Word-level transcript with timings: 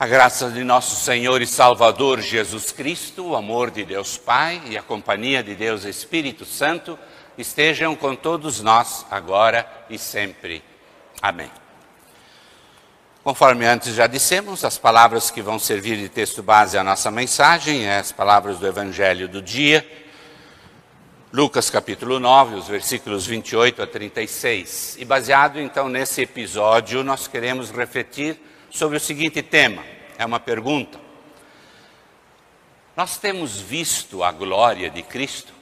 A 0.00 0.06
graça 0.06 0.48
de 0.48 0.62
nosso 0.62 0.94
Senhor 0.94 1.42
e 1.42 1.46
Salvador 1.46 2.20
Jesus 2.20 2.70
Cristo, 2.70 3.30
o 3.30 3.34
amor 3.34 3.68
de 3.68 3.84
Deus 3.84 4.16
Pai 4.16 4.62
e 4.66 4.78
a 4.78 4.82
companhia 4.82 5.42
de 5.42 5.56
Deus 5.56 5.84
Espírito 5.84 6.44
Santo 6.44 6.96
estejam 7.36 7.96
com 7.96 8.14
todos 8.14 8.60
nós, 8.60 9.04
agora 9.10 9.68
e 9.90 9.98
sempre. 9.98 10.62
Amém. 11.20 11.50
Conforme 13.24 13.66
antes 13.66 13.92
já 13.92 14.06
dissemos, 14.06 14.64
as 14.64 14.78
palavras 14.78 15.32
que 15.32 15.42
vão 15.42 15.58
servir 15.58 15.96
de 15.96 16.08
texto 16.08 16.44
base 16.44 16.78
à 16.78 16.84
nossa 16.84 17.10
mensagem, 17.10 17.84
é 17.84 17.98
as 17.98 18.12
palavras 18.12 18.60
do 18.60 18.68
Evangelho 18.68 19.26
do 19.26 19.42
dia, 19.42 19.84
Lucas 21.32 21.70
capítulo 21.70 22.20
9, 22.20 22.54
os 22.54 22.68
versículos 22.68 23.26
28 23.26 23.82
a 23.82 23.86
36. 23.88 24.96
E 25.00 25.04
baseado 25.04 25.58
então 25.58 25.88
nesse 25.88 26.22
episódio, 26.22 27.02
nós 27.02 27.26
queremos 27.26 27.72
refletir 27.72 28.40
sobre 28.70 28.96
o 28.96 29.00
seguinte 29.00 29.42
tema: 29.42 29.84
é 30.16 30.24
uma 30.24 30.40
pergunta. 30.40 30.98
Nós 32.96 33.16
temos 33.16 33.60
visto 33.60 34.24
a 34.24 34.32
glória 34.32 34.90
de 34.90 35.02
Cristo? 35.02 35.52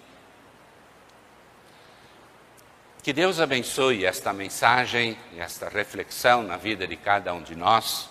Que 3.03 3.13
Deus 3.13 3.39
abençoe 3.39 4.05
esta 4.05 4.33
mensagem 4.33 5.17
esta 5.37 5.69
reflexão 5.69 6.43
na 6.43 6.57
vida 6.57 6.89
de 6.89 6.97
cada 6.97 7.33
um 7.33 7.43
de 7.43 7.55
nós, 7.55 8.09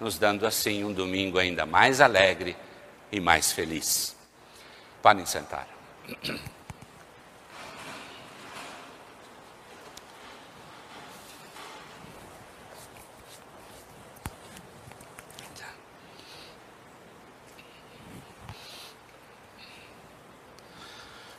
nos 0.00 0.18
dando 0.18 0.46
assim 0.46 0.84
um 0.84 0.92
domingo 0.92 1.38
ainda 1.38 1.66
mais 1.66 2.00
alegre 2.00 2.56
e 3.12 3.20
mais 3.20 3.52
feliz. 3.52 4.16
Podem 5.02 5.26
sentar. 5.26 5.68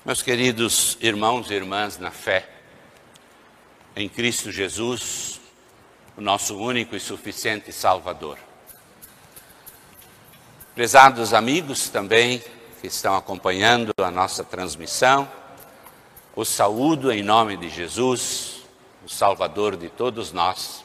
Meus 0.09 0.23
queridos 0.23 0.97
irmãos 1.01 1.51
e 1.51 1.53
irmãs 1.53 1.99
na 1.99 2.09
fé, 2.09 2.49
em 3.95 4.09
Cristo 4.09 4.51
Jesus, 4.51 5.39
o 6.17 6.21
nosso 6.21 6.57
único 6.57 6.95
e 6.95 6.99
suficiente 6.99 7.71
Salvador. 7.71 8.39
Prezados 10.73 11.31
amigos 11.31 11.89
também 11.89 12.43
que 12.81 12.87
estão 12.87 13.15
acompanhando 13.15 13.91
a 14.01 14.09
nossa 14.09 14.43
transmissão, 14.43 15.29
o 16.35 16.43
saúdo 16.43 17.11
em 17.11 17.21
nome 17.21 17.55
de 17.55 17.69
Jesus, 17.69 18.63
o 19.05 19.09
Salvador 19.09 19.77
de 19.77 19.89
todos 19.89 20.31
nós, 20.31 20.83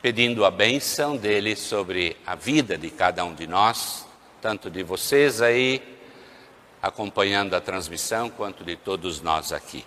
pedindo 0.00 0.46
a 0.46 0.50
bênção 0.50 1.18
dele 1.18 1.54
sobre 1.54 2.16
a 2.24 2.34
vida 2.34 2.78
de 2.78 2.88
cada 2.88 3.22
um 3.26 3.34
de 3.34 3.46
nós, 3.46 4.06
tanto 4.40 4.70
de 4.70 4.82
vocês 4.82 5.42
aí 5.42 5.97
acompanhando 6.82 7.54
a 7.54 7.60
transmissão, 7.60 8.30
quanto 8.30 8.64
de 8.64 8.76
todos 8.76 9.20
nós 9.20 9.52
aqui. 9.52 9.84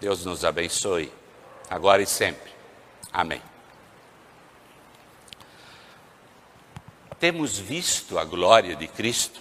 Deus 0.00 0.24
nos 0.24 0.44
abençoe, 0.44 1.12
agora 1.70 2.02
e 2.02 2.06
sempre. 2.06 2.50
Amém. 3.12 3.40
Temos 7.18 7.58
visto 7.58 8.18
a 8.18 8.24
glória 8.24 8.76
de 8.76 8.86
Cristo? 8.86 9.40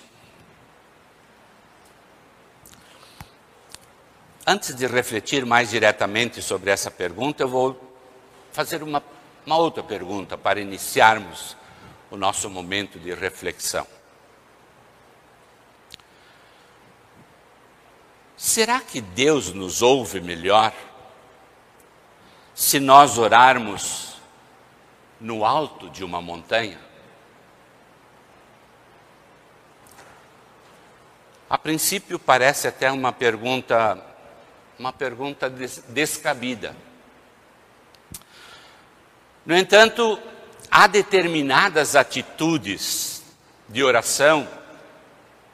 Antes 4.47 4.75
de 4.75 4.85
refletir 4.85 5.45
mais 5.45 5.71
diretamente 5.71 6.41
sobre 6.41 6.69
essa 6.69 6.89
pergunta, 6.89 7.43
eu 7.43 7.49
vou 7.49 7.97
fazer 8.51 8.81
uma, 8.81 9.03
uma 9.45 9.57
outra 9.57 9.83
pergunta 9.83 10.37
para 10.37 10.61
iniciarmos 10.61 11.57
o 12.09 12.15
nosso 12.15 12.49
momento 12.49 12.97
de 12.99 13.13
reflexão. 13.13 13.85
Será 18.37 18.81
que 18.81 18.99
Deus 18.99 19.53
nos 19.53 19.81
ouve 19.81 20.19
melhor 20.19 20.73
se 22.53 22.79
nós 22.79 23.17
orarmos 23.17 24.17
no 25.19 25.45
alto 25.45 25.89
de 25.89 26.03
uma 26.03 26.21
montanha? 26.21 26.79
A 31.49 31.57
princípio 31.57 32.19
parece 32.19 32.67
até 32.67 32.91
uma 32.91 33.13
pergunta, 33.13 34.03
uma 34.77 34.91
pergunta 34.91 35.49
descabida. 35.49 36.75
No 39.45 39.55
entanto, 39.55 40.19
há 40.69 40.87
determinadas 40.87 41.95
atitudes 41.95 43.23
de 43.69 43.83
oração 43.83 44.47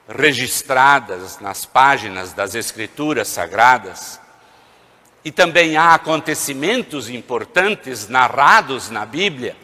registradas 0.08 1.38
nas 1.40 1.64
páginas 1.64 2.32
das 2.32 2.54
Escrituras 2.54 3.28
Sagradas, 3.28 4.20
e 5.24 5.30
também 5.30 5.76
há 5.76 5.94
acontecimentos 5.94 7.08
importantes 7.08 8.08
narrados 8.08 8.90
na 8.90 9.06
Bíblia 9.06 9.56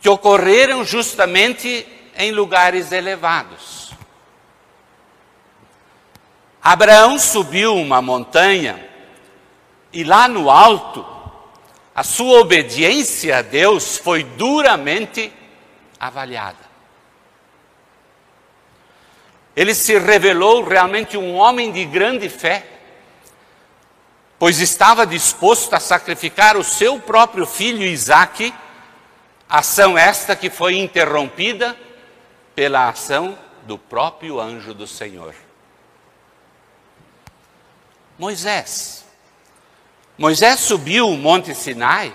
que 0.00 0.08
ocorreram 0.08 0.84
justamente 0.84 1.86
em 2.16 2.32
lugares 2.32 2.92
elevados. 2.92 3.92
Abraão 6.62 7.18
subiu 7.18 7.74
uma 7.74 8.00
montanha 8.00 8.88
e 9.92 10.04
lá 10.04 10.28
no 10.28 10.50
alto, 10.50 11.04
a 11.94 12.04
sua 12.04 12.40
obediência 12.40 13.38
a 13.38 13.42
Deus 13.42 13.98
foi 13.98 14.22
duramente 14.22 15.32
avaliada. 15.98 16.69
Ele 19.56 19.74
se 19.74 19.98
revelou 19.98 20.64
realmente 20.64 21.16
um 21.16 21.34
homem 21.36 21.72
de 21.72 21.84
grande 21.84 22.28
fé, 22.28 22.66
pois 24.38 24.60
estava 24.60 25.06
disposto 25.06 25.74
a 25.74 25.80
sacrificar 25.80 26.56
o 26.56 26.64
seu 26.64 26.98
próprio 26.98 27.44
filho 27.44 27.82
Isaque, 27.82 28.54
ação 29.48 29.98
esta 29.98 30.36
que 30.36 30.48
foi 30.48 30.78
interrompida 30.78 31.76
pela 32.54 32.88
ação 32.88 33.38
do 33.62 33.76
próprio 33.76 34.40
anjo 34.40 34.72
do 34.72 34.86
Senhor. 34.86 35.34
Moisés. 38.18 39.04
Moisés 40.16 40.60
subiu 40.60 41.08
o 41.08 41.16
Monte 41.16 41.54
Sinai 41.54 42.14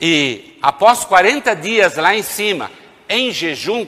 e, 0.00 0.58
após 0.62 1.04
40 1.04 1.54
dias 1.54 1.96
lá 1.96 2.14
em 2.14 2.22
cima, 2.22 2.70
em 3.08 3.30
jejum, 3.30 3.86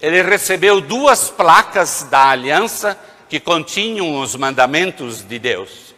ele 0.00 0.22
recebeu 0.22 0.80
duas 0.80 1.30
placas 1.30 2.04
da 2.04 2.28
aliança 2.30 2.98
que 3.28 3.40
continham 3.40 4.20
os 4.20 4.36
mandamentos 4.36 5.22
de 5.22 5.38
Deus. 5.38 5.94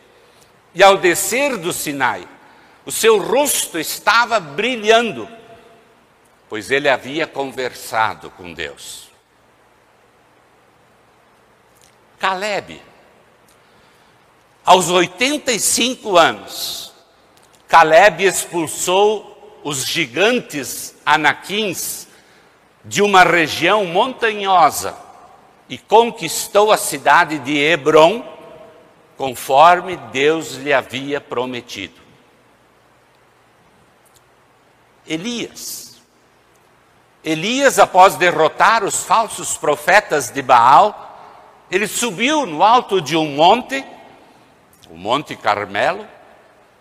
E 0.74 0.82
ao 0.82 0.96
descer 0.96 1.56
do 1.56 1.72
Sinai, 1.72 2.26
o 2.84 2.90
seu 2.90 3.18
rosto 3.18 3.78
estava 3.78 4.40
brilhando, 4.40 5.28
pois 6.48 6.70
ele 6.70 6.88
havia 6.88 7.26
conversado 7.26 8.30
com 8.30 8.52
Deus. 8.52 9.10
Caleb, 12.18 12.80
aos 14.64 14.88
85 14.88 16.16
anos, 16.16 16.92
Caleb 17.66 18.24
expulsou 18.24 19.60
os 19.62 19.86
gigantes 19.86 20.94
anaquins 21.04 22.08
de 22.84 23.02
uma 23.02 23.22
região 23.22 23.84
montanhosa 23.84 24.96
e 25.68 25.78
conquistou 25.78 26.72
a 26.72 26.76
cidade 26.76 27.38
de 27.38 27.56
Hebron, 27.56 28.24
conforme 29.16 29.96
Deus 29.96 30.54
lhe 30.54 30.72
havia 30.72 31.20
prometido. 31.20 32.00
Elias. 35.06 36.00
Elias, 37.22 37.78
após 37.78 38.16
derrotar 38.16 38.82
os 38.82 39.04
falsos 39.04 39.56
profetas 39.56 40.30
de 40.30 40.40
Baal, 40.40 41.06
ele 41.70 41.86
subiu 41.86 42.46
no 42.46 42.62
alto 42.64 43.00
de 43.00 43.16
um 43.16 43.36
monte, 43.36 43.84
o 44.88 44.96
Monte 44.96 45.36
Carmelo, 45.36 46.06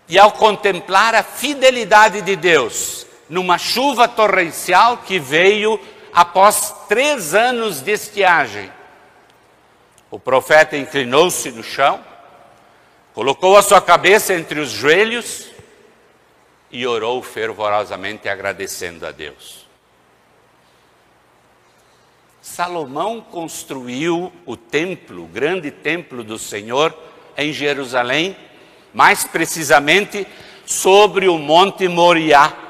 e 0.08 0.18
ao 0.18 0.32
contemplar 0.32 1.14
a 1.14 1.22
fidelidade 1.22 2.22
de 2.22 2.34
Deus, 2.34 3.06
numa 3.30 3.56
chuva 3.56 4.08
torrencial 4.08 4.98
que 4.98 5.20
veio 5.20 5.80
após 6.12 6.74
três 6.88 7.32
anos 7.32 7.80
de 7.80 7.92
estiagem. 7.92 8.70
O 10.10 10.18
profeta 10.18 10.76
inclinou-se 10.76 11.48
no 11.52 11.62
chão, 11.62 12.04
colocou 13.14 13.56
a 13.56 13.62
sua 13.62 13.80
cabeça 13.80 14.34
entre 14.34 14.58
os 14.58 14.70
joelhos 14.70 15.48
e 16.72 16.84
orou 16.84 17.22
fervorosamente 17.22 18.28
agradecendo 18.28 19.06
a 19.06 19.12
Deus. 19.12 19.64
Salomão 22.42 23.20
construiu 23.20 24.32
o 24.44 24.56
templo, 24.56 25.22
o 25.22 25.28
grande 25.28 25.70
templo 25.70 26.24
do 26.24 26.36
Senhor 26.36 26.92
em 27.36 27.52
Jerusalém, 27.52 28.36
mais 28.92 29.22
precisamente 29.22 30.26
sobre 30.66 31.28
o 31.28 31.38
Monte 31.38 31.86
Moriá 31.86 32.69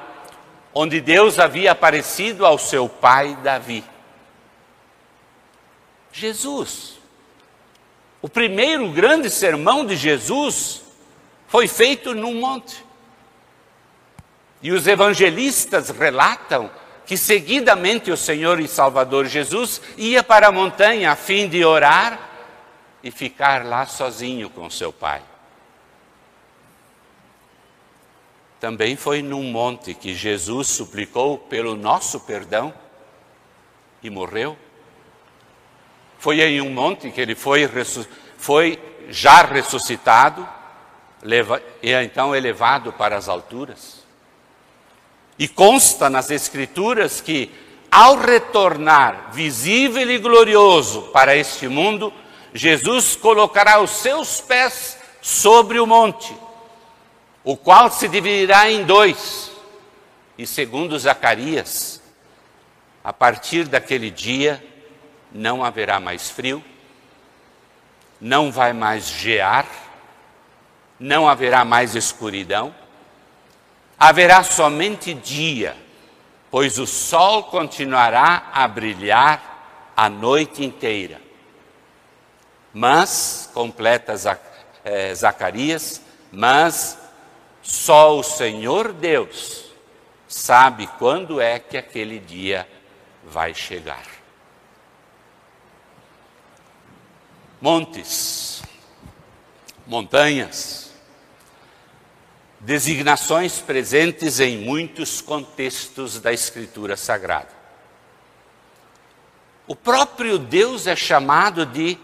onde 0.74 1.00
Deus 1.00 1.38
havia 1.38 1.72
aparecido 1.72 2.46
ao 2.46 2.58
seu 2.58 2.88
pai 2.88 3.36
Davi. 3.42 3.84
Jesus. 6.12 6.98
O 8.22 8.28
primeiro 8.28 8.90
grande 8.90 9.30
sermão 9.30 9.86
de 9.86 9.96
Jesus 9.96 10.82
foi 11.46 11.66
feito 11.66 12.14
num 12.14 12.34
monte. 12.34 12.84
E 14.62 14.72
os 14.72 14.86
evangelistas 14.86 15.90
relatam 15.90 16.70
que 17.06 17.16
seguidamente 17.16 18.10
o 18.10 18.16
Senhor 18.16 18.60
e 18.60 18.68
Salvador 18.68 19.26
Jesus 19.26 19.80
ia 19.96 20.22
para 20.22 20.48
a 20.48 20.52
montanha 20.52 21.10
a 21.10 21.16
fim 21.16 21.48
de 21.48 21.64
orar 21.64 22.30
e 23.02 23.10
ficar 23.10 23.64
lá 23.64 23.86
sozinho 23.86 24.50
com 24.50 24.68
seu 24.68 24.92
pai. 24.92 25.22
Também 28.60 28.94
foi 28.94 29.22
num 29.22 29.44
monte 29.44 29.94
que 29.94 30.14
Jesus 30.14 30.68
suplicou 30.68 31.38
pelo 31.38 31.74
nosso 31.74 32.20
perdão 32.20 32.74
e 34.02 34.10
morreu. 34.10 34.56
Foi 36.18 36.42
em 36.42 36.60
um 36.60 36.70
monte 36.70 37.10
que 37.10 37.20
ele 37.22 37.34
foi, 37.34 37.66
foi 38.36 38.78
já 39.08 39.42
ressuscitado 39.42 40.46
e 41.82 41.92
então 41.92 42.36
elevado 42.36 42.92
para 42.92 43.16
as 43.16 43.30
alturas. 43.30 44.04
E 45.38 45.48
consta 45.48 46.10
nas 46.10 46.30
Escrituras 46.30 47.22
que, 47.22 47.50
ao 47.90 48.18
retornar 48.18 49.30
visível 49.32 50.10
e 50.10 50.18
glorioso 50.18 51.02
para 51.12 51.34
este 51.34 51.66
mundo, 51.66 52.12
Jesus 52.52 53.16
colocará 53.16 53.80
os 53.80 53.90
seus 53.90 54.38
pés 54.42 54.98
sobre 55.22 55.80
o 55.80 55.86
monte, 55.86 56.34
o 57.42 57.56
qual 57.56 57.90
se 57.90 58.08
dividirá 58.08 58.70
em 58.70 58.84
dois. 58.84 59.50
E 60.36 60.46
segundo 60.46 60.98
Zacarias, 60.98 62.02
a 63.02 63.12
partir 63.12 63.64
daquele 63.64 64.10
dia 64.10 64.62
não 65.32 65.64
haverá 65.64 66.00
mais 66.00 66.30
frio, 66.30 66.62
não 68.20 68.52
vai 68.52 68.72
mais 68.72 69.08
gear, 69.08 69.66
não 70.98 71.28
haverá 71.28 71.64
mais 71.64 71.94
escuridão, 71.94 72.74
haverá 73.98 74.42
somente 74.42 75.14
dia, 75.14 75.76
pois 76.50 76.78
o 76.78 76.86
sol 76.86 77.44
continuará 77.44 78.50
a 78.52 78.68
brilhar 78.68 79.92
a 79.96 80.08
noite 80.08 80.64
inteira. 80.64 81.20
Mas, 82.72 83.50
completa 83.52 84.14
eh, 84.84 85.14
Zacarias, 85.14 86.02
mas 86.30 86.99
só 87.70 88.18
o 88.18 88.22
Senhor 88.24 88.92
Deus 88.92 89.66
sabe 90.26 90.88
quando 90.98 91.40
é 91.40 91.56
que 91.60 91.76
aquele 91.76 92.18
dia 92.18 92.68
vai 93.24 93.54
chegar. 93.54 94.04
Montes, 97.60 98.60
montanhas, 99.86 100.92
designações 102.58 103.60
presentes 103.60 104.40
em 104.40 104.58
muitos 104.58 105.20
contextos 105.20 106.18
da 106.18 106.32
Escritura 106.32 106.96
Sagrada. 106.96 107.54
O 109.68 109.76
próprio 109.76 110.40
Deus 110.40 110.88
é 110.88 110.96
chamado 110.96 111.64
de 111.64 111.96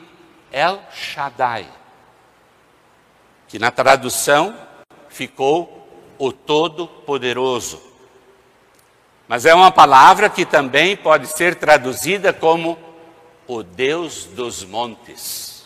El 0.52 0.80
Shaddai, 0.92 1.68
que 3.48 3.58
na 3.58 3.72
tradução 3.72 4.65
ficou 5.16 5.88
o 6.18 6.30
Todo-Poderoso. 6.30 7.82
Mas 9.26 9.46
é 9.46 9.54
uma 9.54 9.72
palavra 9.72 10.28
que 10.28 10.44
também 10.44 10.96
pode 10.96 11.26
ser 11.26 11.56
traduzida 11.56 12.32
como 12.32 12.78
o 13.46 13.62
Deus 13.62 14.24
dos 14.24 14.62
montes. 14.62 15.64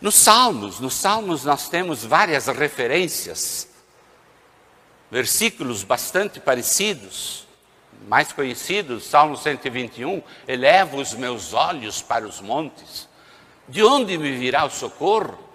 Nos 0.00 0.14
Salmos, 0.14 0.78
nos 0.78 0.94
Salmos 0.94 1.44
nós 1.44 1.68
temos 1.68 2.04
várias 2.04 2.46
referências, 2.46 3.68
versículos 5.10 5.82
bastante 5.82 6.38
parecidos, 6.38 7.46
mais 8.06 8.32
conhecidos, 8.32 9.04
Salmo 9.04 9.36
121, 9.36 10.22
elevo 10.46 10.98
os 10.98 11.14
meus 11.14 11.52
olhos 11.52 12.00
para 12.00 12.24
os 12.24 12.40
montes, 12.40 13.08
de 13.68 13.82
onde 13.82 14.16
me 14.16 14.30
virá 14.36 14.64
o 14.64 14.70
socorro? 14.70 15.47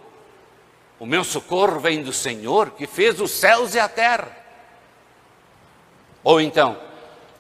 O 1.04 1.06
meu 1.06 1.26
socorro 1.26 1.82
vem 1.82 2.02
do 2.02 2.14
Senhor, 2.14 2.70
que 2.70 2.88
fez 2.88 3.20
os 3.20 3.30
céus 3.30 3.76
e 3.76 3.80
a 3.80 3.90
terra. 3.90 4.32
Ou 6.24 6.40
então, 6.40 6.78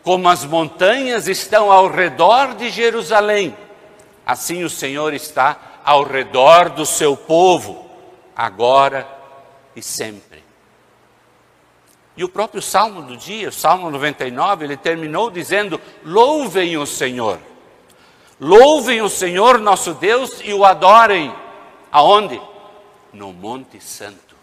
como 0.03 0.27
as 0.27 0.43
montanhas 0.43 1.29
estão 1.29 1.71
ao 1.71 1.87
redor 1.87 2.55
de 2.55 2.69
Jerusalém, 2.69 3.55
assim 4.25 4.65
o 4.65 4.69
Senhor 4.69 5.13
está 5.13 5.79
ao 5.81 6.03
redor 6.03 6.71
do 6.71 6.85
seu 6.85 7.15
povo, 7.15 7.89
agora 8.35 9.07
e 9.77 9.81
sempre. 9.81 10.43
E 12.17 12.23
o 12.25 12.27
próprio 12.27 12.61
salmo 12.61 13.01
do 13.01 13.15
dia, 13.15 13.47
o 13.47 13.53
salmo 13.53 13.89
99, 13.89 14.65
ele 14.65 14.75
terminou 14.75 15.31
dizendo: 15.31 15.79
Louvem 16.03 16.75
o 16.77 16.85
Senhor, 16.85 17.39
louvem 18.41 19.01
o 19.01 19.07
Senhor 19.07 19.57
nosso 19.57 19.93
Deus 19.93 20.41
e 20.43 20.53
o 20.53 20.65
adorem. 20.65 21.33
Aonde? 21.89 22.41
No 23.13 23.31
Monte 23.31 23.79
Santo. 23.79 24.35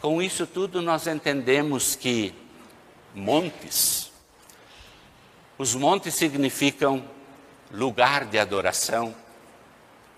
Com 0.00 0.22
isso 0.22 0.46
tudo, 0.46 0.80
nós 0.80 1.06
entendemos 1.06 1.96
que 1.96 2.34
montes 3.14 4.10
os 5.60 5.74
montes 5.74 6.14
significam 6.14 7.04
lugar 7.70 8.24
de 8.24 8.38
adoração, 8.38 9.14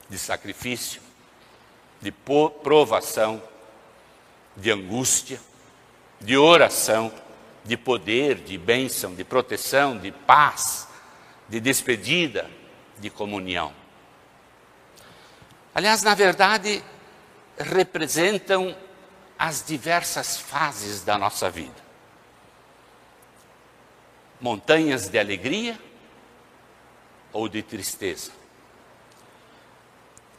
de 0.08 0.16
sacrifício, 0.16 1.02
de 2.00 2.12
provação, 2.12 3.42
de 4.56 4.70
angústia, 4.70 5.40
de 6.20 6.36
oração, 6.36 7.12
de 7.64 7.76
poder, 7.76 8.36
de 8.36 8.56
bênção, 8.56 9.16
de 9.16 9.24
proteção, 9.24 9.98
de 9.98 10.12
paz, 10.12 10.86
de 11.48 11.58
despedida, 11.58 12.48
de 13.02 13.10
comunhão. 13.10 13.74
Aliás, 15.74 16.04
na 16.04 16.14
verdade, 16.14 16.82
representam 17.58 18.76
as 19.36 19.64
diversas 19.64 20.38
fases 20.38 21.02
da 21.02 21.18
nossa 21.18 21.50
vida. 21.50 21.82
Montanhas 24.40 25.08
de 25.08 25.18
alegria 25.18 25.76
ou 27.32 27.48
de 27.48 27.60
tristeza, 27.60 28.30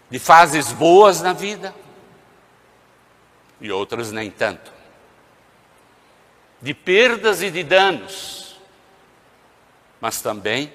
de 0.10 0.18
fases 0.18 0.72
boas 0.72 1.22
na 1.22 1.34
vida 1.34 1.76
e 3.60 3.70
outras 3.72 4.10
nem 4.12 4.32
tanto, 4.32 4.72
de 6.62 6.74
perdas 6.74 7.42
e 7.42 7.52
de 7.52 7.64
danos, 7.64 8.58
mas 10.00 10.22
também 10.22 10.72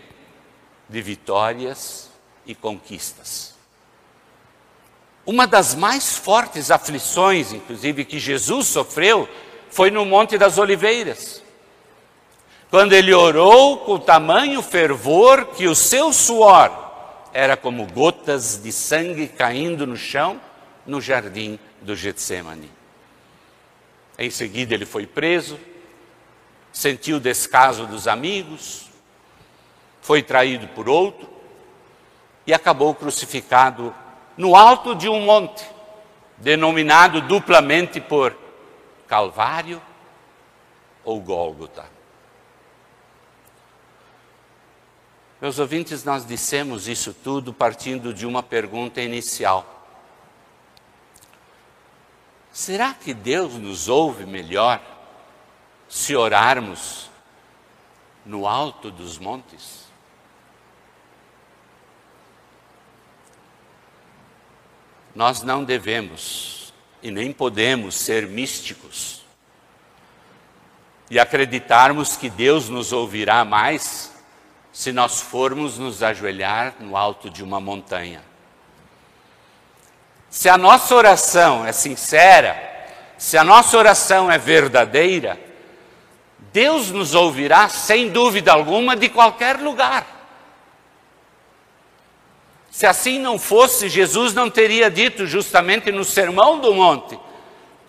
de 0.88 1.02
vitórias 1.02 2.10
e 2.46 2.54
conquistas. 2.54 3.54
Uma 5.26 5.46
das 5.46 5.74
mais 5.74 6.16
fortes 6.16 6.70
aflições, 6.70 7.52
inclusive, 7.52 8.04
que 8.04 8.18
Jesus 8.18 8.66
sofreu 8.68 9.28
foi 9.70 9.90
no 9.90 10.06
Monte 10.06 10.38
das 10.38 10.56
Oliveiras 10.56 11.42
quando 12.70 12.92
ele 12.92 13.14
orou 13.14 13.78
com 13.78 13.98
tamanho 13.98 14.62
fervor 14.62 15.46
que 15.46 15.66
o 15.66 15.74
seu 15.74 16.12
suor 16.12 16.70
era 17.32 17.56
como 17.56 17.86
gotas 17.86 18.60
de 18.62 18.72
sangue 18.72 19.26
caindo 19.26 19.86
no 19.86 19.96
chão 19.96 20.40
no 20.86 21.00
jardim 21.00 21.58
do 21.80 21.96
Getsemane. 21.96 22.70
Em 24.18 24.30
seguida 24.30 24.74
ele 24.74 24.84
foi 24.84 25.06
preso, 25.06 25.58
sentiu 26.72 27.16
o 27.16 27.20
descaso 27.20 27.86
dos 27.86 28.06
amigos, 28.06 28.87
foi 30.08 30.22
traído 30.22 30.66
por 30.68 30.88
outro 30.88 31.28
e 32.46 32.54
acabou 32.54 32.94
crucificado 32.94 33.94
no 34.38 34.56
alto 34.56 34.94
de 34.94 35.06
um 35.06 35.20
monte, 35.20 35.68
denominado 36.38 37.20
duplamente 37.20 38.00
por 38.00 38.34
Calvário 39.06 39.82
ou 41.04 41.20
Gólgota. 41.20 41.84
Meus 45.42 45.58
ouvintes, 45.58 46.02
nós 46.04 46.24
dissemos 46.24 46.88
isso 46.88 47.12
tudo 47.12 47.52
partindo 47.52 48.14
de 48.14 48.26
uma 48.26 48.42
pergunta 48.42 49.02
inicial. 49.02 49.84
Será 52.50 52.94
que 52.94 53.12
Deus 53.12 53.56
nos 53.56 53.88
ouve 53.88 54.24
melhor 54.24 54.80
se 55.86 56.16
orarmos 56.16 57.10
no 58.24 58.46
alto 58.46 58.90
dos 58.90 59.18
montes? 59.18 59.87
Nós 65.18 65.42
não 65.42 65.64
devemos 65.64 66.72
e 67.02 67.10
nem 67.10 67.32
podemos 67.32 67.96
ser 67.96 68.28
místicos 68.28 69.24
e 71.10 71.18
acreditarmos 71.18 72.16
que 72.16 72.30
Deus 72.30 72.68
nos 72.68 72.92
ouvirá 72.92 73.44
mais 73.44 74.12
se 74.72 74.92
nós 74.92 75.20
formos 75.20 75.76
nos 75.76 76.04
ajoelhar 76.04 76.74
no 76.78 76.96
alto 76.96 77.28
de 77.28 77.42
uma 77.42 77.58
montanha. 77.58 78.22
Se 80.30 80.48
a 80.48 80.56
nossa 80.56 80.94
oração 80.94 81.66
é 81.66 81.72
sincera, 81.72 82.56
se 83.18 83.36
a 83.36 83.42
nossa 83.42 83.76
oração 83.76 84.30
é 84.30 84.38
verdadeira, 84.38 85.36
Deus 86.52 86.92
nos 86.92 87.16
ouvirá 87.16 87.68
sem 87.68 88.08
dúvida 88.08 88.52
alguma 88.52 88.94
de 88.94 89.08
qualquer 89.08 89.58
lugar. 89.58 90.17
Se 92.78 92.86
assim 92.86 93.18
não 93.18 93.40
fosse, 93.40 93.88
Jesus 93.88 94.32
não 94.34 94.48
teria 94.48 94.88
dito 94.88 95.26
justamente 95.26 95.90
no 95.90 96.04
Sermão 96.04 96.60
do 96.60 96.72
Monte, 96.72 97.18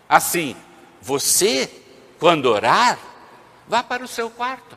assim: 0.09 0.55
você, 0.99 1.69
quando 2.19 2.47
orar, 2.47 2.97
vá 3.67 3.83
para 3.83 4.03
o 4.03 4.07
seu 4.07 4.31
quarto, 4.31 4.75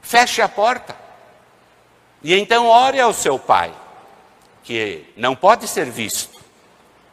feche 0.00 0.40
a 0.40 0.48
porta, 0.48 0.96
e 2.22 2.32
então 2.32 2.68
ore 2.68 3.00
ao 3.00 3.12
seu 3.12 3.40
pai, 3.40 3.74
que 4.62 5.04
não 5.16 5.34
pode 5.34 5.66
ser 5.66 5.90
visto, 5.90 6.40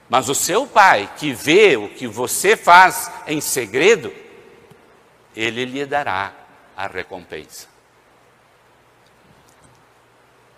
mas 0.07 0.29
o 0.29 0.35
seu 0.35 0.67
pai, 0.67 1.09
que 1.17 1.33
vê 1.33 1.75
o 1.75 1.89
que 1.89 2.05
você 2.05 2.55
faz 2.55 3.11
em 3.25 3.41
segredo, 3.41 4.13
ele 5.35 5.65
lhe 5.65 5.87
dará 5.87 6.33
a 6.77 6.85
recompensa. 6.85 7.76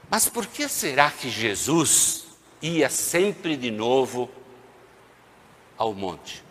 Mas 0.10 0.28
por 0.28 0.48
que 0.48 0.68
será 0.68 1.12
que 1.12 1.30
Jesus 1.30 2.26
ia 2.62 2.90
sempre 2.90 3.56
de 3.56 3.70
novo 3.70 4.30
ao 5.78 5.94
monte? 5.94 6.44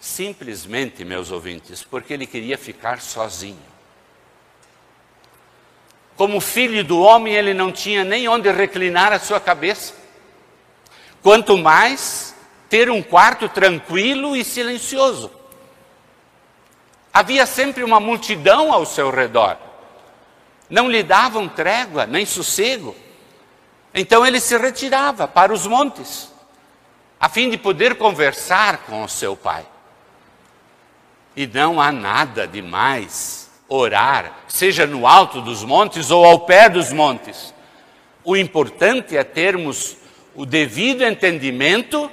Simplesmente, 0.00 1.04
meus 1.04 1.30
ouvintes, 1.30 1.84
porque 1.84 2.12
ele 2.12 2.26
queria 2.26 2.58
ficar 2.58 3.00
sozinho. 3.00 3.62
Como 6.16 6.40
filho 6.40 6.82
do 6.82 7.00
homem, 7.00 7.34
ele 7.34 7.54
não 7.54 7.70
tinha 7.70 8.02
nem 8.02 8.26
onde 8.26 8.50
reclinar 8.50 9.12
a 9.12 9.20
sua 9.20 9.38
cabeça. 9.38 9.94
Quanto 11.22 11.56
mais 11.56 12.34
ter 12.68 12.90
um 12.90 13.00
quarto 13.00 13.48
tranquilo 13.48 14.36
e 14.36 14.44
silencioso. 14.44 15.30
Havia 17.12 17.46
sempre 17.46 17.84
uma 17.84 18.00
multidão 18.00 18.72
ao 18.72 18.84
seu 18.84 19.10
redor 19.10 19.67
não 20.68 20.88
lhe 20.88 21.02
davam 21.02 21.48
trégua 21.48 22.06
nem 22.06 22.26
sossego. 22.26 22.94
Então 23.94 24.26
ele 24.26 24.40
se 24.40 24.56
retirava 24.56 25.26
para 25.26 25.52
os 25.52 25.66
montes, 25.66 26.32
a 27.18 27.28
fim 27.28 27.50
de 27.50 27.56
poder 27.56 27.96
conversar 27.96 28.78
com 28.78 29.02
o 29.02 29.08
seu 29.08 29.36
pai. 29.36 29.66
E 31.34 31.46
não 31.46 31.80
há 31.80 31.90
nada 31.90 32.46
de 32.46 32.60
mais 32.60 33.50
orar, 33.68 34.40
seja 34.48 34.86
no 34.86 35.06
alto 35.06 35.40
dos 35.40 35.62
montes 35.64 36.10
ou 36.10 36.24
ao 36.24 36.40
pé 36.40 36.68
dos 36.68 36.92
montes. 36.92 37.54
O 38.24 38.36
importante 38.36 39.16
é 39.16 39.24
termos 39.24 39.96
o 40.34 40.44
devido 40.44 41.02
entendimento 41.02 42.10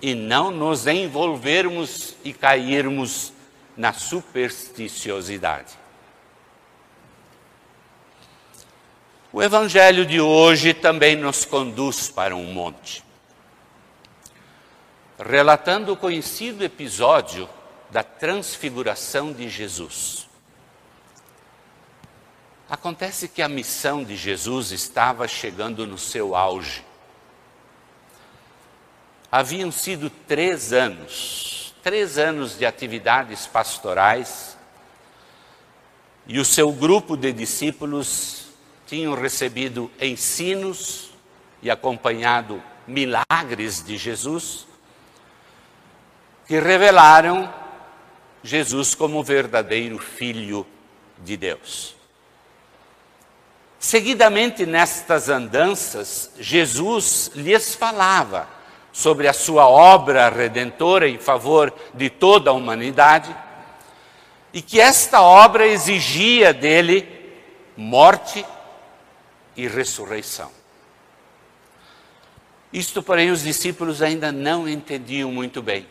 e 0.00 0.14
não 0.14 0.50
nos 0.50 0.86
envolvermos 0.86 2.14
e 2.24 2.32
cairmos 2.32 3.32
na 3.76 3.92
supersticiosidade. 3.92 5.85
O 9.36 9.42
Evangelho 9.42 10.06
de 10.06 10.18
hoje 10.18 10.72
também 10.72 11.14
nos 11.14 11.44
conduz 11.44 12.08
para 12.08 12.34
um 12.34 12.54
monte, 12.54 13.04
relatando 15.18 15.92
o 15.92 15.96
conhecido 15.96 16.64
episódio 16.64 17.46
da 17.90 18.02
transfiguração 18.02 19.34
de 19.34 19.46
Jesus. 19.50 20.26
Acontece 22.70 23.28
que 23.28 23.42
a 23.42 23.48
missão 23.48 24.02
de 24.02 24.16
Jesus 24.16 24.70
estava 24.70 25.28
chegando 25.28 25.86
no 25.86 25.98
seu 25.98 26.34
auge. 26.34 26.82
Haviam 29.30 29.70
sido 29.70 30.08
três 30.08 30.72
anos, 30.72 31.74
três 31.82 32.16
anos 32.16 32.56
de 32.56 32.64
atividades 32.64 33.46
pastorais, 33.46 34.56
e 36.26 36.38
o 36.38 36.44
seu 36.44 36.72
grupo 36.72 37.18
de 37.18 37.34
discípulos 37.34 38.45
tinham 38.86 39.14
recebido 39.14 39.90
ensinos 40.00 41.10
e 41.60 41.70
acompanhado 41.70 42.62
milagres 42.86 43.84
de 43.84 43.96
Jesus, 43.96 44.66
que 46.46 46.60
revelaram 46.60 47.52
Jesus 48.42 48.94
como 48.94 49.22
verdadeiro 49.24 49.98
Filho 49.98 50.64
de 51.18 51.36
Deus. 51.36 51.96
Seguidamente 53.78 54.64
nestas 54.64 55.28
andanças, 55.28 56.30
Jesus 56.38 57.30
lhes 57.34 57.74
falava 57.74 58.48
sobre 58.92 59.28
a 59.28 59.32
sua 59.32 59.68
obra 59.68 60.28
redentora 60.28 61.08
em 61.08 61.18
favor 61.18 61.72
de 61.92 62.08
toda 62.08 62.50
a 62.50 62.54
humanidade 62.54 63.34
e 64.52 64.62
que 64.62 64.80
esta 64.80 65.20
obra 65.20 65.66
exigia 65.66 66.54
dele 66.54 67.06
morte 67.76 68.44
e 69.56 69.66
ressurreição. 69.66 70.50
Isto, 72.72 73.02
porém, 73.02 73.30
os 73.30 73.42
discípulos 73.42 74.02
ainda 74.02 74.30
não 74.30 74.68
entendiam 74.68 75.32
muito 75.32 75.62
bem. 75.62 75.86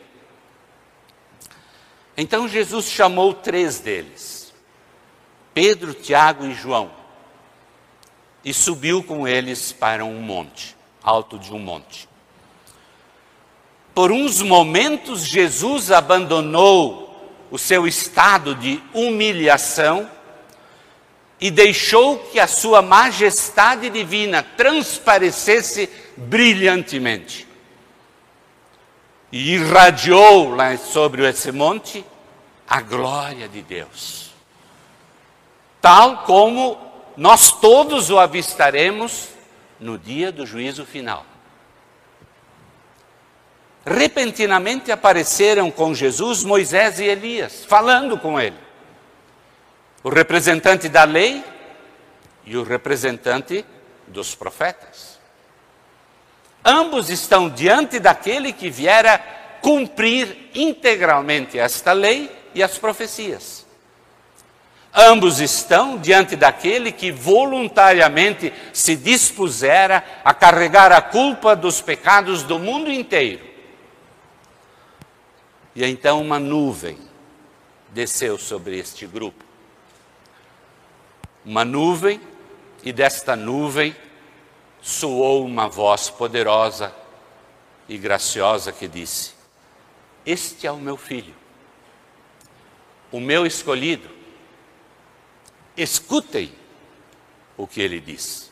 Então 2.17 2.47
Jesus 2.47 2.89
chamou 2.89 3.33
três 3.33 3.79
deles, 3.79 4.53
Pedro, 5.53 5.93
Tiago 5.93 6.45
e 6.45 6.53
João, 6.53 6.91
e 8.43 8.53
subiu 8.53 9.03
com 9.03 9.27
eles 9.27 9.71
para 9.71 10.05
um 10.05 10.21
monte, 10.21 10.77
alto 11.01 11.39
de 11.39 11.51
um 11.51 11.59
monte. 11.59 12.07
Por 13.93 14.11
uns 14.11 14.41
momentos, 14.41 15.25
Jesus 15.25 15.91
abandonou 15.91 17.05
o 17.49 17.57
seu 17.57 17.87
estado 17.87 18.53
de 18.53 18.81
humilhação 18.93 20.09
e 21.39 21.51
deixou 21.51 22.17
que 22.17 22.39
a 22.39 22.47
sua 22.47 22.81
majestade 22.81 23.89
divina 23.89 24.43
transparecesse 24.55 25.89
brilhantemente. 26.15 27.47
E 29.31 29.53
irradiou 29.55 30.55
lá 30.55 30.77
sobre 30.77 31.27
esse 31.27 31.51
monte 31.51 32.05
a 32.67 32.81
glória 32.81 33.49
de 33.49 33.61
Deus. 33.61 34.31
Tal 35.81 36.19
como 36.19 36.77
nós 37.17 37.51
todos 37.51 38.09
o 38.09 38.17
avistaremos 38.17 39.29
no 39.79 39.97
dia 39.97 40.31
do 40.31 40.45
juízo 40.45 40.85
final. 40.85 41.25
Repentinamente 43.85 44.91
apareceram 44.91 45.69
com 45.69 45.93
Jesus 45.93 46.43
Moisés 46.43 46.99
e 46.99 47.03
Elias, 47.03 47.65
falando 47.65 48.17
com 48.17 48.39
ele 48.39 48.64
o 50.05 50.09
representante 50.09 50.87
da 50.87 51.03
lei 51.03 51.43
e 52.45 52.55
o 52.55 52.61
representante 52.61 53.65
dos 54.05 54.35
profetas. 54.35 55.17
Ambos 56.63 57.09
estão 57.09 57.49
diante 57.49 57.99
daquele 57.99 58.53
que 58.53 58.69
viera 58.69 59.17
cumprir 59.63 60.51
integralmente 60.53 61.57
esta 61.57 61.91
lei 61.91 62.29
e 62.53 62.61
as 62.61 62.77
profecias. 62.77 63.65
Ambos 64.93 65.39
estão 65.39 65.97
diante 65.97 66.35
daquele 66.35 66.91
que 66.91 67.11
voluntariamente 67.11 68.53
se 68.71 68.95
dispusera 68.95 70.03
a 70.23 70.35
carregar 70.35 70.91
a 70.91 71.01
culpa 71.01 71.55
dos 71.55 71.81
pecados 71.81 72.43
do 72.43 72.59
mundo 72.59 72.91
inteiro. 72.91 73.43
E 75.75 75.83
então 75.83 76.21
uma 76.21 76.37
nuvem 76.37 76.95
desceu 77.91 78.37
sobre 78.37 78.77
este 78.77 79.07
grupo 79.07 79.44
uma 81.45 81.63
nuvem, 81.63 82.19
e 82.83 82.91
desta 82.91 83.35
nuvem 83.35 83.95
soou 84.81 85.45
uma 85.45 85.67
voz 85.67 86.09
poderosa 86.09 86.93
e 87.87 87.97
graciosa 87.97 88.71
que 88.71 88.87
disse: 88.87 89.33
Este 90.25 90.65
é 90.65 90.71
o 90.71 90.77
meu 90.77 90.97
filho, 90.97 91.35
o 93.11 93.19
meu 93.19 93.45
escolhido. 93.45 94.09
Escutem 95.77 96.53
o 97.57 97.67
que 97.67 97.81
ele 97.81 97.99
diz. 97.99 98.49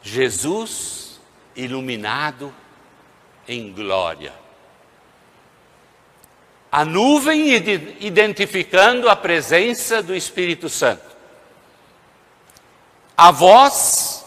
Jesus 0.00 1.20
iluminado 1.56 2.54
em 3.48 3.72
glória 3.72 4.45
a 6.76 6.84
nuvem 6.84 7.54
identificando 8.00 9.08
a 9.08 9.16
presença 9.16 10.02
do 10.02 10.14
Espírito 10.14 10.68
Santo. 10.68 11.06
A 13.16 13.30
voz 13.30 14.22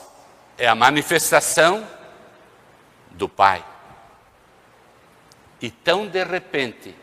é 0.58 0.68
a 0.68 0.74
manifestação 0.74 1.88
do 3.12 3.30
Pai. 3.30 3.64
E 5.62 5.70
tão 5.70 6.08
de 6.08 6.24
repente, 6.24 6.96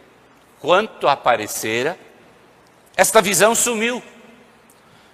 quanto 0.59 1.07
aparecera, 1.07 1.97
esta 2.97 3.23
visão 3.23 3.55
sumiu. 3.55 4.03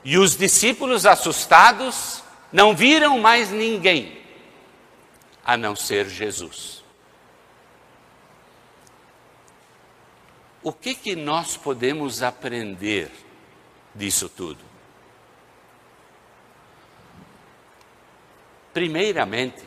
E 0.02 0.16
os 0.16 0.34
discípulos 0.34 1.04
assustados 1.04 2.24
não 2.50 2.74
viram 2.74 3.18
mais 3.18 3.50
ninguém 3.50 4.18
a 5.44 5.58
não 5.58 5.76
ser 5.76 6.08
Jesus. 6.08 6.81
O 10.62 10.72
que 10.72 10.94
que 10.94 11.16
nós 11.16 11.56
podemos 11.56 12.22
aprender 12.22 13.10
disso 13.94 14.28
tudo? 14.28 14.60
Primeiramente, 18.72 19.62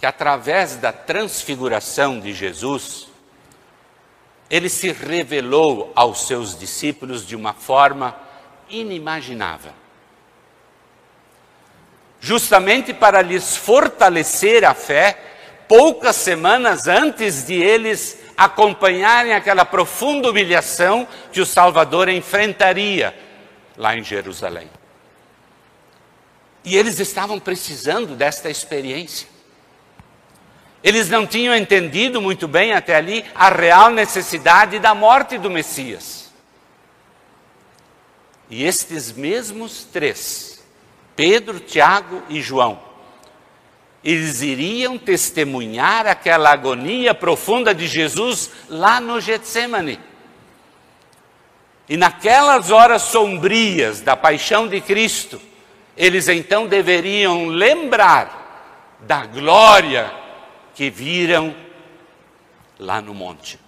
que 0.00 0.06
através 0.06 0.76
da 0.76 0.92
transfiguração 0.92 2.18
de 2.18 2.32
Jesus, 2.32 3.08
ele 4.50 4.68
se 4.68 4.90
revelou 4.92 5.92
aos 5.94 6.26
seus 6.26 6.58
discípulos 6.58 7.26
de 7.26 7.36
uma 7.36 7.52
forma 7.52 8.16
inimaginável. 8.68 9.72
Justamente 12.18 12.94
para 12.94 13.20
lhes 13.20 13.56
fortalecer 13.56 14.64
a 14.64 14.74
fé, 14.74 15.18
poucas 15.68 16.16
semanas 16.16 16.86
antes 16.88 17.46
de 17.46 17.54
eles 17.54 18.21
acompanharem 18.36 19.32
aquela 19.32 19.64
profunda 19.64 20.30
humilhação 20.30 21.06
que 21.32 21.40
o 21.40 21.46
Salvador 21.46 22.08
enfrentaria 22.08 23.14
lá 23.76 23.96
em 23.96 24.02
Jerusalém. 24.02 24.70
E 26.64 26.76
eles 26.76 27.00
estavam 27.00 27.40
precisando 27.40 28.14
desta 28.14 28.48
experiência. 28.48 29.28
Eles 30.82 31.08
não 31.08 31.26
tinham 31.26 31.54
entendido 31.54 32.20
muito 32.20 32.48
bem 32.48 32.72
até 32.72 32.96
ali 32.96 33.24
a 33.34 33.48
real 33.48 33.90
necessidade 33.90 34.78
da 34.78 34.94
morte 34.94 35.38
do 35.38 35.50
Messias. 35.50 36.30
E 38.50 38.64
estes 38.64 39.12
mesmos 39.12 39.84
três, 39.84 40.62
Pedro, 41.16 41.60
Tiago 41.60 42.22
e 42.28 42.42
João, 42.42 42.78
eles 44.04 44.42
iriam 44.42 44.98
testemunhar 44.98 46.06
aquela 46.06 46.50
agonia 46.50 47.14
profunda 47.14 47.74
de 47.74 47.86
Jesus 47.86 48.50
lá 48.68 49.00
no 49.00 49.20
Getsemane. 49.20 49.98
E 51.88 51.96
naquelas 51.96 52.70
horas 52.70 53.02
sombrias 53.02 54.00
da 54.00 54.16
paixão 54.16 54.66
de 54.66 54.80
Cristo, 54.80 55.40
eles 55.96 56.28
então 56.28 56.66
deveriam 56.66 57.46
lembrar 57.46 58.96
da 59.00 59.26
glória 59.26 60.12
que 60.74 60.88
viram 60.90 61.54
lá 62.78 63.00
no 63.00 63.14
monte. 63.14 63.58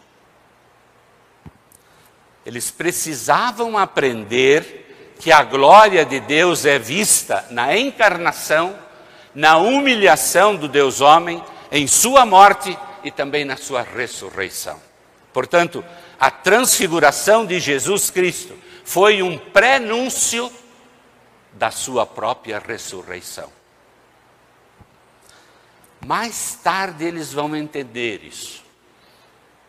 Eles 2.44 2.70
precisavam 2.70 3.78
aprender 3.78 5.14
que 5.18 5.32
a 5.32 5.42
glória 5.42 6.04
de 6.04 6.20
Deus 6.20 6.66
é 6.66 6.78
vista 6.78 7.46
na 7.50 7.76
encarnação, 7.76 8.76
na 9.34 9.56
humilhação 9.56 10.54
do 10.54 10.68
Deus 10.68 11.00
homem, 11.00 11.42
em 11.70 11.86
sua 11.86 12.24
morte 12.24 12.76
e 13.02 13.10
também 13.10 13.44
na 13.44 13.56
sua 13.56 13.82
ressurreição. 13.82 14.80
Portanto, 15.32 15.84
a 16.18 16.30
transfiguração 16.30 17.44
de 17.44 17.58
Jesus 17.58 18.10
Cristo 18.10 18.56
foi 18.84 19.22
um 19.22 19.36
prenúncio 19.36 20.52
da 21.52 21.70
sua 21.70 22.06
própria 22.06 22.58
ressurreição. 22.58 23.50
Mais 26.06 26.58
tarde 26.62 27.04
eles 27.04 27.32
vão 27.32 27.56
entender 27.56 28.22
isso. 28.24 28.62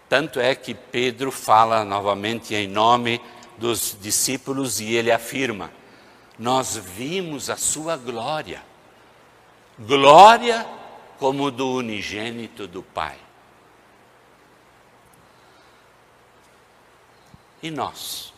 Tanto 0.10 0.40
é 0.40 0.54
que 0.54 0.74
Pedro 0.74 1.32
fala 1.32 1.84
novamente 1.84 2.54
em 2.54 2.68
nome 2.68 3.22
dos 3.58 3.98
discípulos 4.00 4.80
e 4.80 4.94
ele 4.94 5.12
afirma: 5.12 5.72
Nós 6.38 6.76
vimos 6.76 7.50
a 7.50 7.56
sua 7.56 7.96
glória, 7.98 8.62
glória 9.80 10.66
como 11.18 11.52
do 11.52 11.74
unigênito 11.74 12.68
do 12.68 12.82
Pai. 12.82 13.18
E 17.62 17.72
nós? 17.72 18.34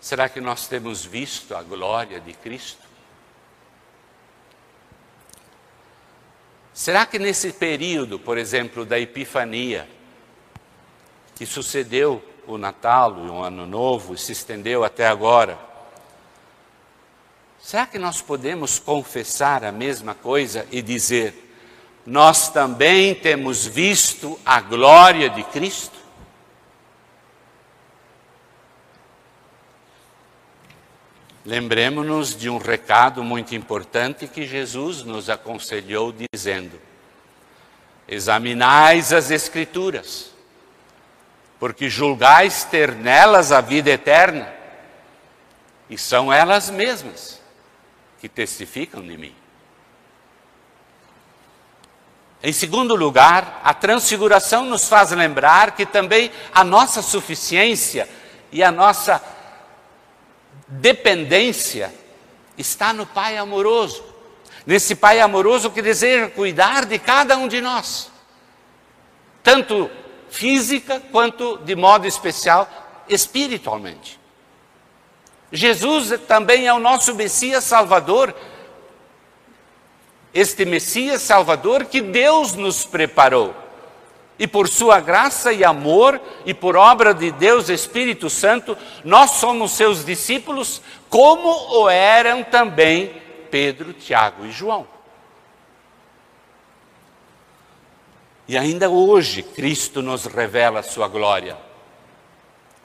Será 0.00 0.28
que 0.28 0.40
nós 0.40 0.66
temos 0.66 1.04
visto 1.04 1.54
a 1.54 1.62
glória 1.62 2.20
de 2.20 2.32
Cristo? 2.34 2.86
Será 6.74 7.04
que 7.04 7.18
nesse 7.18 7.52
período, 7.52 8.18
por 8.18 8.38
exemplo, 8.38 8.84
da 8.84 8.98
Epifania, 8.98 9.88
que 11.34 11.44
sucedeu 11.44 12.22
o 12.46 12.56
Natal 12.56 13.16
e 13.18 13.28
o 13.28 13.42
Ano 13.42 13.66
Novo 13.66 14.14
e 14.14 14.18
se 14.18 14.32
estendeu 14.32 14.82
até 14.82 15.06
agora, 15.06 15.58
será 17.62 17.86
que 17.86 17.98
nós 17.98 18.20
podemos 18.20 18.80
confessar 18.80 19.64
a 19.64 19.70
mesma 19.70 20.14
coisa 20.14 20.66
e 20.72 20.82
dizer: 20.82 21.54
nós 22.04 22.48
também 22.50 23.14
temos 23.14 23.64
visto 23.64 24.38
a 24.44 24.60
glória 24.60 25.30
de 25.30 25.44
Cristo? 25.44 26.02
Lembremos-nos 31.44 32.36
de 32.36 32.50
um 32.50 32.58
recado 32.58 33.22
muito 33.22 33.54
importante 33.54 34.26
que 34.26 34.46
Jesus 34.46 35.04
nos 35.04 35.30
aconselhou, 35.30 36.12
dizendo: 36.12 36.80
Examinais 38.08 39.12
as 39.12 39.30
Escrituras, 39.30 40.32
porque 41.60 41.88
julgais 41.88 42.64
ter 42.64 42.92
nelas 42.92 43.52
a 43.52 43.60
vida 43.60 43.90
eterna, 43.90 44.52
e 45.88 45.96
são 45.96 46.32
elas 46.32 46.68
mesmas 46.68 47.41
que 48.22 48.28
testificam 48.28 49.02
de 49.02 49.18
mim. 49.18 49.34
Em 52.40 52.52
segundo 52.52 52.94
lugar, 52.94 53.60
a 53.64 53.74
transfiguração 53.74 54.64
nos 54.64 54.88
faz 54.88 55.10
lembrar 55.10 55.72
que 55.72 55.84
também 55.84 56.30
a 56.54 56.62
nossa 56.62 57.02
suficiência 57.02 58.08
e 58.52 58.62
a 58.62 58.70
nossa 58.70 59.20
dependência 60.68 61.92
está 62.56 62.92
no 62.92 63.04
Pai 63.04 63.36
amoroso. 63.36 64.04
Nesse 64.64 64.94
Pai 64.94 65.18
amoroso 65.18 65.72
que 65.72 65.82
deseja 65.82 66.28
cuidar 66.28 66.86
de 66.86 67.00
cada 67.00 67.36
um 67.36 67.48
de 67.48 67.60
nós, 67.60 68.08
tanto 69.42 69.90
física 70.30 71.02
quanto 71.10 71.58
de 71.58 71.74
modo 71.74 72.06
especial 72.06 72.70
espiritualmente. 73.08 74.21
Jesus 75.52 76.18
também 76.26 76.66
é 76.66 76.72
o 76.72 76.80
nosso 76.80 77.14
Messias 77.14 77.64
Salvador, 77.64 78.34
este 80.32 80.64
Messias 80.64 81.20
Salvador 81.22 81.84
que 81.84 82.00
Deus 82.00 82.54
nos 82.54 82.86
preparou 82.86 83.54
e 84.42 84.46
por 84.48 84.68
sua 84.68 84.98
graça 84.98 85.52
e 85.52 85.62
amor, 85.62 86.20
e 86.44 86.52
por 86.52 86.74
obra 86.74 87.14
de 87.14 87.30
Deus 87.30 87.68
Espírito 87.68 88.28
Santo, 88.28 88.76
nós 89.04 89.32
somos 89.32 89.70
seus 89.70 90.04
discípulos, 90.04 90.82
como 91.08 91.48
o 91.80 91.88
eram 91.88 92.42
também 92.42 93.22
Pedro, 93.52 93.92
Tiago 93.92 94.44
e 94.44 94.50
João. 94.50 94.84
E 98.48 98.58
ainda 98.58 98.90
hoje 98.90 99.44
Cristo 99.44 100.02
nos 100.02 100.26
revela 100.26 100.80
a 100.80 100.82
sua 100.82 101.06
glória. 101.06 101.56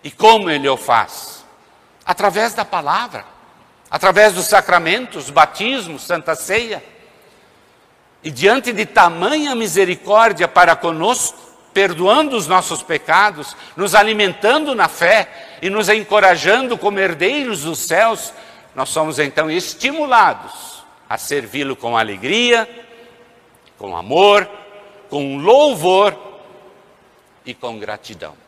E 0.03 0.11
como 0.11 0.51
ele 0.51 0.69
o 0.69 0.77
faz? 0.77 1.36
Através 2.07 2.53
da 2.53 2.63
palavra, 2.63 3.25
através 3.91 4.33
dos 4.33 4.45
sacramentos, 4.45 5.29
batismo, 5.29 5.99
santa 5.99 6.35
ceia. 6.35 6.81
E 8.23 8.31
diante 8.31 8.71
de 8.71 8.85
tamanha 8.85 9.53
misericórdia 9.53 10.47
para 10.47 10.73
conosco, 10.73 11.37
perdoando 11.73 12.37
os 12.37 12.47
nossos 12.47 12.81
pecados, 12.81 13.55
nos 13.75 13.93
alimentando 13.93 14.73
na 14.73 14.87
fé 14.87 15.57
e 15.61 15.69
nos 15.69 15.89
encorajando 15.89 16.77
como 16.77 16.97
herdeiros 16.97 17.63
dos 17.63 17.79
céus, 17.79 18.33
nós 18.73 18.87
somos 18.87 19.19
então 19.19 19.51
estimulados 19.51 20.83
a 21.09 21.17
servi-lo 21.17 21.75
com 21.75 21.97
alegria, 21.97 22.67
com 23.77 23.95
amor, 23.95 24.49
com 25.09 25.37
louvor 25.37 26.17
e 27.45 27.53
com 27.53 27.77
gratidão. 27.77 28.46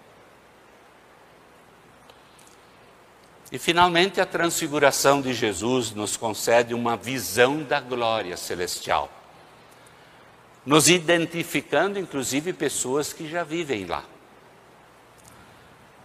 E 3.52 3.58
finalmente 3.58 4.22
a 4.22 4.26
transfiguração 4.26 5.22
de 5.22 5.34
Jesus 5.34 5.92
nos 5.92 6.16
concede 6.16 6.74
uma 6.74 6.96
visão 6.96 7.64
da 7.64 7.80
glória 7.80 8.38
celestial 8.38 9.10
nos 10.66 10.88
identificando 10.88 11.98
inclusive 11.98 12.54
pessoas 12.54 13.12
que 13.12 13.28
já 13.28 13.44
vivem 13.44 13.86
lá. 13.86 14.04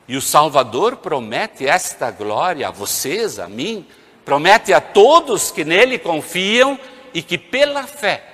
E 0.07 0.17
o 0.17 0.23
Salvador 0.23 0.97
promete 0.97 1.67
esta 1.67 2.11
glória 2.11 2.69
a 2.69 2.71
vocês, 2.71 3.39
a 3.39 3.49
mim, 3.49 3.87
promete 4.25 4.73
a 4.73 4.81
todos 4.81 5.51
que 5.51 5.65
nele 5.65 5.99
confiam 5.99 6.79
e 7.13 7.23
que 7.23 7.37
pela 7.39 7.87
fé 7.87 8.25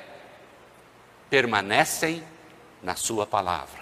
permanecem 1.28 2.22
na 2.82 2.96
Sua 2.96 3.26
palavra. 3.26 3.80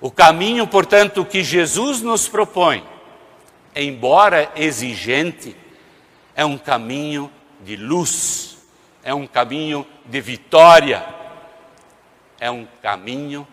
O 0.00 0.12
caminho, 0.12 0.66
portanto, 0.66 1.24
que 1.24 1.42
Jesus 1.42 2.02
nos 2.02 2.28
propõe, 2.28 2.84
embora 3.74 4.52
exigente, 4.56 5.56
é 6.34 6.44
um 6.44 6.58
caminho 6.58 7.30
de 7.60 7.76
luz, 7.76 8.58
é 9.02 9.14
um 9.14 9.26
caminho 9.26 9.86
de 10.06 10.20
vitória, 10.20 11.04
é 12.38 12.50
um 12.50 12.66
caminho 12.82 13.46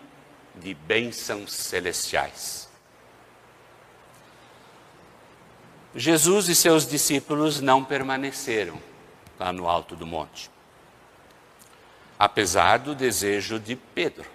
de 0.54 0.74
bênçãos 0.74 1.52
celestiais. 1.52 2.68
Jesus 5.94 6.48
e 6.48 6.54
seus 6.54 6.86
discípulos 6.86 7.60
não 7.60 7.84
permaneceram 7.84 8.80
lá 9.38 9.52
no 9.52 9.68
alto 9.68 9.96
do 9.96 10.06
monte 10.06 10.50
apesar 12.18 12.78
do 12.78 12.94
desejo 12.94 13.60
de 13.60 13.76
Pedro. 13.76 14.26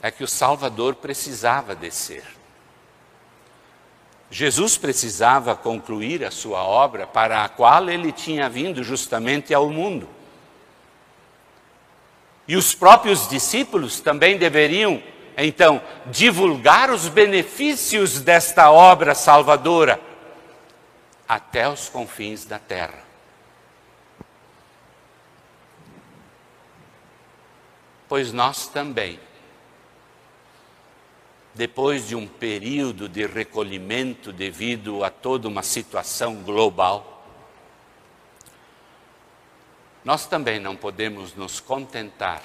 É 0.00 0.10
que 0.10 0.24
o 0.24 0.28
Salvador 0.28 0.94
precisava 0.94 1.74
descer. 1.74 2.24
Jesus 4.34 4.76
precisava 4.76 5.54
concluir 5.54 6.24
a 6.24 6.30
sua 6.32 6.64
obra 6.64 7.06
para 7.06 7.44
a 7.44 7.48
qual 7.48 7.88
ele 7.88 8.10
tinha 8.10 8.48
vindo 8.48 8.82
justamente 8.82 9.54
ao 9.54 9.70
mundo. 9.70 10.08
E 12.48 12.56
os 12.56 12.74
próprios 12.74 13.28
discípulos 13.28 14.00
também 14.00 14.36
deveriam, 14.36 15.00
então, 15.38 15.80
divulgar 16.06 16.90
os 16.90 17.08
benefícios 17.08 18.20
desta 18.20 18.72
obra 18.72 19.14
salvadora 19.14 20.00
até 21.28 21.68
os 21.68 21.88
confins 21.88 22.44
da 22.44 22.58
terra. 22.58 23.04
pois 28.14 28.32
nós 28.32 28.68
também, 28.68 29.18
depois 31.54 32.08
de 32.08 32.16
um 32.16 32.26
período 32.26 33.08
de 33.08 33.26
recolhimento 33.26 34.32
devido 34.32 35.04
a 35.04 35.10
toda 35.10 35.46
uma 35.46 35.62
situação 35.62 36.36
global, 36.42 37.24
nós 40.04 40.26
também 40.26 40.58
não 40.58 40.76
podemos 40.76 41.34
nos 41.34 41.60
contentar 41.60 42.42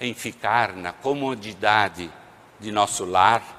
em 0.00 0.14
ficar 0.14 0.74
na 0.74 0.92
comodidade 0.92 2.10
de 2.58 2.70
nosso 2.70 3.04
lar, 3.04 3.58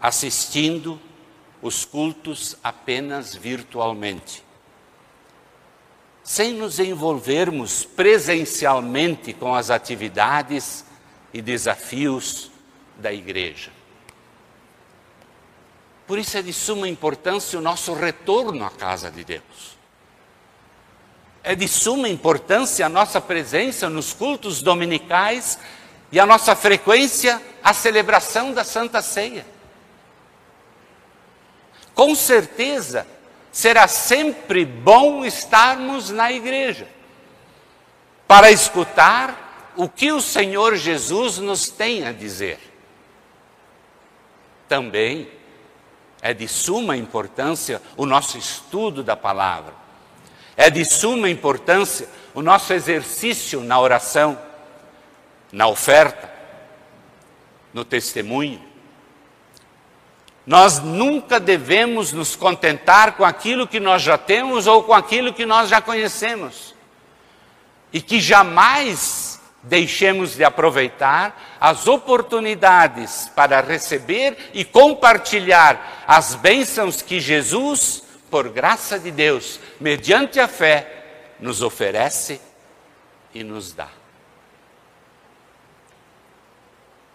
assistindo 0.00 1.00
os 1.60 1.84
cultos 1.84 2.56
apenas 2.62 3.34
virtualmente 3.34 4.46
sem 6.28 6.52
nos 6.52 6.78
envolvermos 6.78 7.86
presencialmente 7.86 9.32
com 9.32 9.54
as 9.54 9.70
atividades 9.70 10.84
e 11.32 11.40
desafios 11.40 12.50
da 12.98 13.12
igreja. 13.12 13.70
Por 16.06 16.18
isso 16.18 16.36
é 16.36 16.42
de 16.42 16.52
suma 16.52 16.88
importância 16.88 17.58
o 17.58 17.62
nosso 17.62 17.92
retorno 17.94 18.64
à 18.64 18.70
casa 18.70 19.10
de 19.10 19.24
Deus. 19.24 19.78
É 21.42 21.54
de 21.54 21.68
suma 21.68 22.08
importância 22.08 22.84
a 22.84 22.88
nossa 22.88 23.20
presença 23.20 23.88
nos 23.88 24.12
cultos 24.12 24.60
dominicais 24.60 25.58
e 26.10 26.18
a 26.18 26.26
nossa 26.26 26.56
frequência 26.56 27.40
à 27.62 27.72
celebração 27.72 28.52
da 28.52 28.64
Santa 28.64 29.02
Ceia. 29.02 29.46
Com 31.94 32.14
certeza, 32.14 33.06
será 33.52 33.86
sempre 33.86 34.64
bom 34.64 35.24
estarmos 35.24 36.10
na 36.10 36.32
igreja 36.32 36.88
para 38.26 38.50
escutar 38.50 39.72
o 39.76 39.88
que 39.88 40.12
o 40.12 40.20
Senhor 40.20 40.76
Jesus 40.76 41.38
nos 41.38 41.68
tem 41.68 42.06
a 42.06 42.12
dizer. 42.12 42.67
Também 44.68 45.28
é 46.20 46.34
de 46.34 46.46
suma 46.46 46.96
importância 46.96 47.80
o 47.96 48.04
nosso 48.04 48.36
estudo 48.36 49.02
da 49.02 49.16
palavra, 49.16 49.72
é 50.56 50.68
de 50.68 50.84
suma 50.84 51.30
importância 51.30 52.08
o 52.34 52.42
nosso 52.42 52.72
exercício 52.72 53.60
na 53.62 53.80
oração, 53.80 54.38
na 55.50 55.66
oferta, 55.66 56.30
no 57.72 57.84
testemunho. 57.84 58.62
Nós 60.46 60.78
nunca 60.78 61.38
devemos 61.38 62.12
nos 62.12 62.34
contentar 62.34 63.16
com 63.16 63.24
aquilo 63.24 63.66
que 63.66 63.78
nós 63.78 64.02
já 64.02 64.16
temos 64.16 64.66
ou 64.66 64.82
com 64.82 64.94
aquilo 64.94 65.34
que 65.34 65.44
nós 65.44 65.68
já 65.68 65.80
conhecemos. 65.80 66.74
E 67.92 68.00
que 68.00 68.20
jamais 68.20 69.27
deixemos 69.62 70.34
de 70.34 70.44
aproveitar 70.44 71.58
as 71.60 71.86
oportunidades 71.86 73.30
para 73.34 73.60
receber 73.60 74.50
e 74.54 74.64
compartilhar 74.64 76.04
as 76.06 76.34
bênçãos 76.34 77.02
que 77.02 77.20
Jesus, 77.20 78.02
por 78.30 78.48
graça 78.48 78.98
de 78.98 79.10
Deus, 79.10 79.58
mediante 79.80 80.38
a 80.38 80.46
fé, 80.46 81.34
nos 81.40 81.62
oferece 81.62 82.40
e 83.34 83.42
nos 83.42 83.72
dá. 83.72 83.88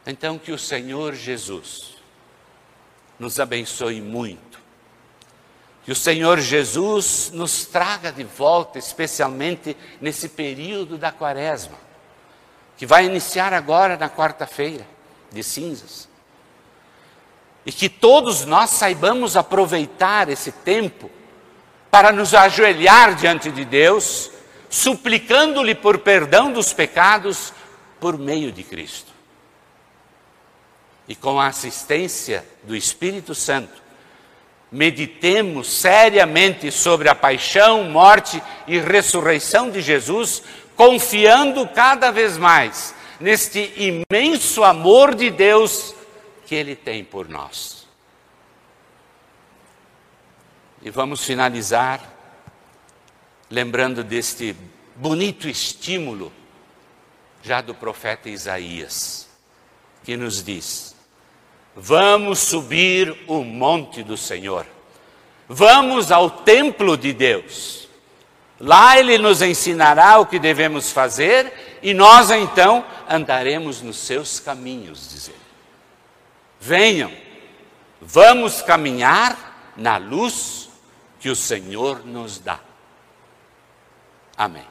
Então, 0.06 0.38
que 0.38 0.52
o 0.52 0.58
Senhor 0.58 1.16
Jesus, 1.16 1.96
nos 3.18 3.40
abençoe 3.40 4.02
muito. 4.02 4.62
Que 5.86 5.92
o 5.92 5.96
Senhor 5.96 6.40
Jesus 6.40 7.32
nos 7.34 7.66
traga 7.66 8.12
de 8.12 8.24
volta, 8.24 8.78
especialmente 8.78 9.76
nesse 10.00 10.30
período 10.30 10.98
da 10.98 11.12
quaresma, 11.12 11.78
que 12.78 12.86
vai 12.86 13.06
iniciar 13.06 13.54
agora 13.54 13.98
na 13.98 14.10
quarta-feira 14.10 14.86
de 15.32 15.44
cinzas. 15.44 16.10
E 17.66 17.72
que 17.72 17.88
todos 17.88 18.46
nós 18.46 18.72
saibamos 18.72 19.38
aproveitar 19.38 20.30
esse 20.30 20.52
tempo 20.52 21.10
para 21.90 22.12
nos 22.12 22.34
ajoelhar 22.34 23.16
diante 23.16 23.52
de 23.52 23.64
Deus, 23.64 24.32
suplicando-lhe 24.70 25.76
por 25.76 26.00
perdão 26.00 26.52
dos 26.52 26.74
pecados 26.74 27.54
por 28.00 28.18
meio 28.18 28.52
de 28.52 28.64
Cristo 28.64 29.14
e 31.08 31.16
com 31.16 31.40
a 31.40 31.48
assistência 31.48 32.46
do 32.64 32.76
Espírito 32.76 33.36
Santo, 33.36 33.82
meditemos 34.72 35.68
seriamente 35.68 36.72
sobre 36.72 37.10
a 37.10 37.16
paixão, 37.16 37.84
morte 37.84 38.42
e 38.68 38.80
ressurreição 38.80 39.70
de 39.70 39.82
Jesus, 39.82 40.42
confiando 40.76 41.68
cada 41.68 42.12
vez 42.12 42.38
mais 42.38 42.94
neste 43.20 43.74
imenso 43.78 44.64
amor 44.64 45.16
de 45.16 45.30
Deus 45.30 45.94
que 46.46 46.56
Ele 46.56 46.76
tem 46.76 47.04
por 47.04 47.30
nós. 47.30 47.88
E 50.82 50.90
vamos 50.90 51.24
finalizar 51.24 52.14
lembrando 53.50 54.04
deste 54.04 54.56
bonito 54.96 55.48
estímulo 55.48 56.34
já 57.42 57.62
do 57.62 57.76
profeta 57.76 58.30
Isaías, 58.30 59.30
que 60.04 60.18
nos 60.18 60.44
diz: 60.44 60.96
Vamos 61.76 62.40
subir 62.40 63.16
o 63.28 63.44
monte 63.44 64.04
do 64.04 64.18
Senhor. 64.18 64.66
Vamos 65.48 66.12
ao 66.12 66.30
templo 66.30 66.98
de 66.98 67.14
Deus. 67.14 67.88
Lá 68.64 68.98
ele 68.98 69.18
nos 69.18 69.42
ensinará 69.42 70.20
o 70.20 70.26
que 70.26 70.40
devemos 70.40 70.90
fazer 70.90 71.80
e 71.82 71.94
nós 71.94 72.32
então 72.32 72.86
andaremos 73.10 73.82
nos 73.82 73.98
seus 73.98 74.40
caminhos, 74.40 75.10
diz 75.10 75.28
ele. 75.28 75.38
Venham, 76.62 77.12
vamos 78.00 78.62
caminhar 78.62 79.74
na 79.76 79.98
luz 79.98 80.70
que 81.20 81.28
o 81.30 81.36
Senhor 81.36 82.06
nos 82.06 82.40
dá. 82.40 82.62
Amém. 84.38 84.66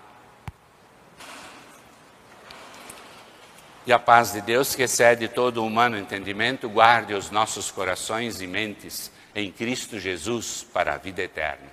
E 3.85 3.92
a 3.92 3.98
paz 3.98 4.33
de 4.33 4.40
Deus, 4.40 4.74
que 4.74 4.85
excede 4.85 5.28
todo 5.28 5.59
o 5.59 5.66
humano 5.66 5.98
entendimento, 5.98 6.66
guarde 6.66 7.12
os 7.12 7.31
nossos 7.31 7.70
corações 7.70 8.40
e 8.40 8.46
mentes 8.46 9.12
em 9.35 9.52
Cristo 9.52 10.00
Jesus 10.00 10.66
para 10.72 10.94
a 10.94 10.96
vida 10.96 11.20
eterna. 11.20 11.70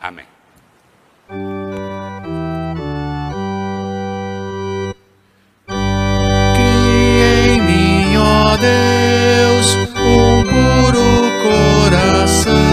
Amém. 0.00 0.35
Deus, 8.58 9.74
um 9.74 10.42
puro 10.42 11.30
coração. 11.42 12.65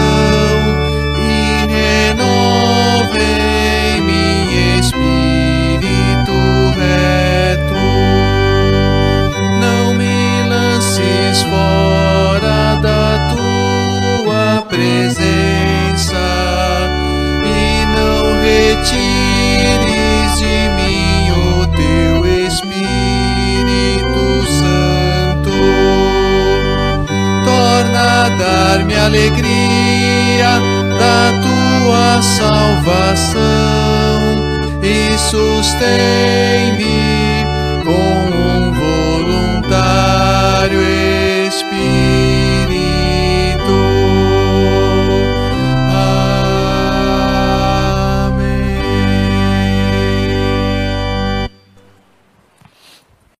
Salvação 33.14 34.80
e 34.82 35.18
sustém-me 35.18 36.33